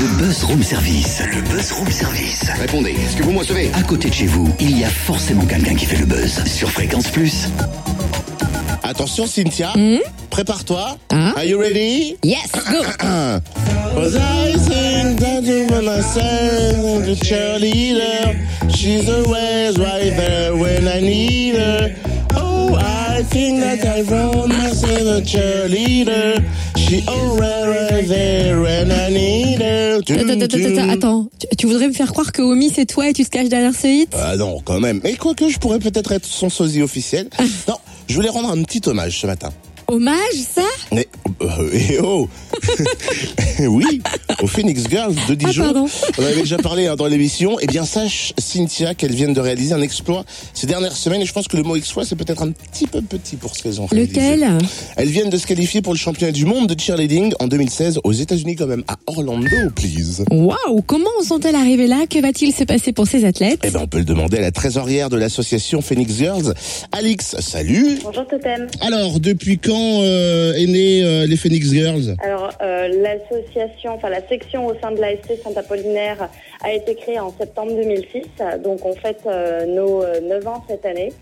[0.00, 1.20] Le buzz room service.
[1.30, 2.44] Le buzz room service.
[2.58, 5.44] Répondez, est-ce que vous me recevez À côté de chez vous, il y a forcément
[5.44, 6.42] quelqu'un qui fait le buzz.
[6.46, 7.48] Sur Fréquence Plus.
[8.82, 9.74] Attention Cynthia,
[10.30, 10.96] prépare-toi.
[11.10, 11.34] Ah.
[11.36, 12.80] Are you ready Yes, go
[13.94, 18.38] Was I think that you wanna send the cheerleader?
[18.74, 22.09] She's always right there when I need her.
[23.20, 24.00] I think that I
[24.48, 26.42] myself a cheerleader.
[26.74, 29.98] She right there when I need her.
[29.98, 31.30] Attends, attends, attends.
[31.38, 33.74] Tu, tu voudrais me faire croire que Omi c'est toi et tu te caches derrière
[33.74, 34.16] ce hit?
[34.16, 35.02] Ah non, quand même.
[35.04, 37.28] Mais quoique, je pourrais peut-être être son sosie officiel.
[37.68, 37.76] Non,
[38.08, 39.50] je voulais rendre un petit hommage ce matin.
[39.86, 40.16] Hommage,
[40.54, 40.62] ça?
[40.90, 41.06] Mais,
[41.42, 42.26] euh, eh oh
[43.68, 44.00] Oui,
[44.42, 45.64] aux Phoenix Girls de Dijon.
[45.64, 45.88] Ah, pardon.
[46.18, 47.58] On avait déjà parlé hein, dans l'émission.
[47.60, 51.22] Eh bien, sache, Cynthia, qu'elles viennent de réaliser un exploit ces dernières semaines.
[51.22, 53.62] Et je pense que le mot exploit, c'est peut-être un petit peu petit pour ce
[53.62, 54.20] qu'elles ont réalisé.
[54.20, 54.58] Lequel?
[54.96, 58.12] Elles viennent de se qualifier pour le championnat du monde de cheerleading en 2016 aux
[58.12, 60.24] États-Unis quand même, à Orlando, please.
[60.30, 62.06] Waouh, comment sont-elles arrivées là?
[62.08, 63.60] Que va-t-il se passer pour ces athlètes?
[63.64, 66.54] Eh ben, on peut le demander à la trésorière de l'association Phoenix Girls,
[66.92, 67.36] Alix.
[67.40, 67.98] Salut.
[68.02, 68.66] Bonjour Totem.
[68.80, 72.16] Alors, depuis quand euh, est né euh, les Phoenix Girls?
[72.22, 76.30] Alors euh, l'association, enfin la section au sein de l'ASC Saint-Apollinaire
[76.62, 78.22] a été créée en septembre 2006.
[78.62, 81.12] Donc on fête euh, nos euh, 9 ans cette année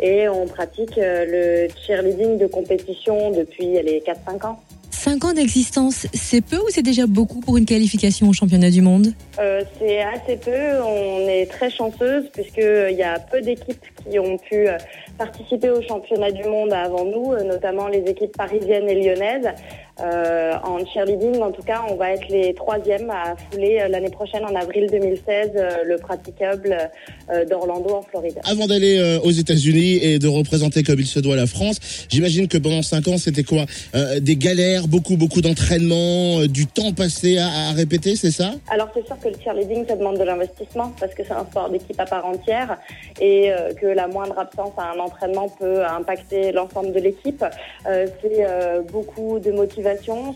[0.00, 4.60] et on pratique euh, le cheerleading de compétition depuis les 4-5 ans.
[4.98, 8.82] 5 ans d'existence, c'est peu ou c'est déjà beaucoup pour une qualification au championnat du
[8.82, 9.14] monde?
[9.38, 14.36] Euh, c'est assez peu, on est très chanceuse puisqu'il y a peu d'équipes qui ont
[14.36, 14.76] pu euh,
[15.16, 19.48] participer au championnat du monde avant nous, euh, notamment les équipes parisiennes et lyonnaises.
[20.00, 24.10] Euh, en cheerleading, en tout cas, on va être les troisièmes à fouler euh, l'année
[24.10, 26.76] prochaine, en avril 2016, euh, le praticable
[27.50, 28.38] d'Orlando en Floride.
[28.44, 32.56] Avant d'aller aux États-Unis et de représenter comme il se doit la France, j'imagine que
[32.56, 33.66] pendant cinq ans, c'était quoi?
[34.20, 38.52] Des galères, beaucoup, beaucoup d'entraînement, du temps passé à, à répéter, c'est ça?
[38.68, 41.68] Alors c'est sûr que le cheerleading, ça demande de l'investissement parce que c'est un sport
[41.68, 42.78] d'équipe à part entière
[43.20, 47.44] et que la moindre absence à un entraînement peut impacter l'ensemble de l'équipe.
[47.84, 48.46] C'est
[48.90, 49.87] beaucoup de motivation,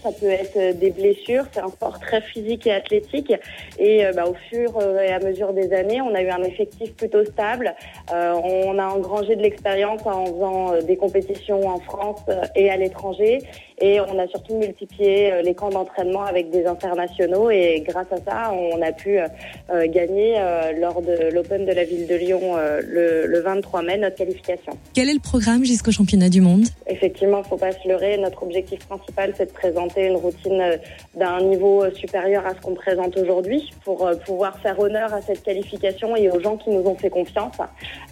[0.02, 3.32] ça peut être euh, des blessures, c'est un sport très physique et athlétique
[3.78, 6.42] et euh, bah, au fur euh, et à mesure des années, on a eu un
[6.42, 7.74] effectif plutôt stable.
[8.12, 12.20] Euh, on a engrangé de l'expérience en faisant des compétitions en France
[12.56, 13.42] et à l'étranger
[13.80, 18.52] et on a surtout multiplié les camps d'entraînement avec des internationaux et grâce à ça,
[18.52, 23.26] on a pu euh, gagner euh, lors de l'Open de la ville de Lyon le,
[23.26, 24.72] le 23 mai notre qualification.
[24.94, 26.64] Quel est le programme jusqu'au championnat du monde?
[26.86, 28.18] Effectivement, faut pas se leurrer.
[28.18, 30.76] Notre objectif principal, c'est de présenter une routine euh,
[31.14, 35.20] d'un niveau euh, supérieur à ce qu'on présente aujourd'hui pour euh, pouvoir faire honneur à
[35.22, 37.56] cette qualification et aux gens qui nous ont fait confiance.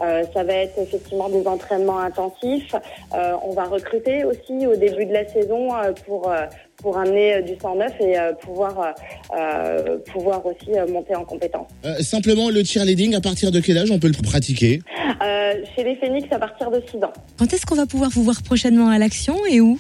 [0.03, 2.75] Euh, ça va être effectivement des entraînements intensifs.
[3.15, 5.69] Euh, on va recruter aussi au début de la saison
[6.07, 6.33] pour
[6.77, 8.95] pour amener du sang neuf et pouvoir
[9.37, 11.69] euh, pouvoir aussi monter en compétence.
[11.85, 14.81] Euh, Simplement, le cheerleading, à partir de quel âge on peut le pratiquer?
[15.23, 17.13] Euh, chez les Phoenix, à partir de 6 ans.
[17.39, 19.79] Quand est-ce qu'on va pouvoir vous voir prochainement à l'action et où?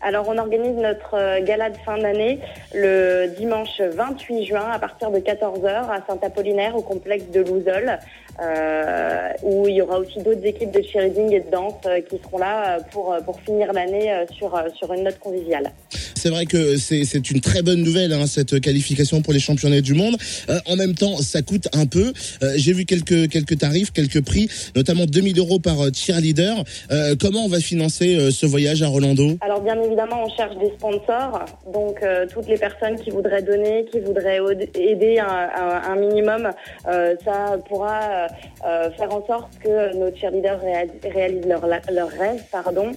[0.00, 2.38] Alors, on organise notre euh, gala de fin d'année
[2.72, 7.98] le dimanche 28 juin à partir de 14h à Saint-Apollinaire au complexe de Louzol,
[8.40, 12.18] euh, où il y aura aussi d'autres équipes de cheerleading et de danse euh, qui
[12.18, 15.72] seront là pour, finir l'année sur, sur une note conviviale.
[16.18, 19.94] C'est vrai que c'est une très bonne nouvelle, hein, cette qualification pour les championnats du
[19.94, 20.16] monde.
[20.50, 22.12] Euh, en même temps, ça coûte un peu.
[22.42, 26.64] Euh, J'ai vu quelques quelques tarifs, quelques prix, notamment 2000 euros par euh, cheerleader.
[26.90, 29.36] Euh, comment on va financer euh, ce voyage à Rolando?
[29.40, 33.84] Alors bien évidemment, on cherche des sponsors, donc euh, toutes les personnes qui voudraient donner,
[33.92, 34.40] qui voudraient
[34.74, 35.48] aider un,
[35.92, 36.50] un- minimum,
[36.88, 38.26] euh, ça pourra euh,
[38.66, 42.90] euh, faire en sorte que nos cheerleaders réa- réalisent leur, leur rêve, pardon.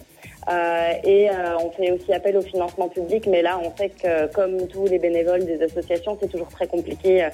[0.50, 4.32] Euh, et euh, on fait aussi appel au financement public, mais là, on sait que
[4.34, 7.28] comme tous les bénévoles des associations, c'est toujours très compliqué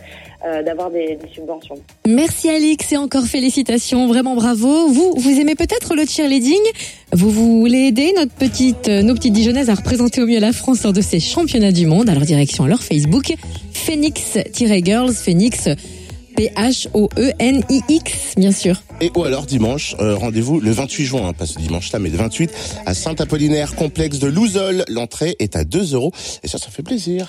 [0.45, 1.75] euh, d'avoir des, des subventions.
[2.05, 4.89] Merci Alix et encore félicitations, vraiment bravo.
[4.89, 6.61] Vous, vous aimez peut-être le cheerleading?
[7.13, 10.83] Vous voulez aider notre petite, euh, nos petites Dijonnaises à représenter au mieux la France
[10.83, 12.09] lors de ces championnats du monde?
[12.09, 13.33] Alors direction leur Facebook,
[13.73, 15.69] Phoenix-Girls, Phoenix,
[16.37, 18.83] P-H-O-E-N-I-X, bien sûr.
[19.01, 22.17] Et ou alors dimanche, euh, rendez-vous le 28 juin, hein, pas ce dimanche-là, mais le
[22.17, 22.51] 28
[22.85, 24.85] à Saint-Apollinaire, complexe de Louzol.
[24.87, 26.11] L'entrée est à 2 euros
[26.43, 27.25] et ça, ça fait plaisir.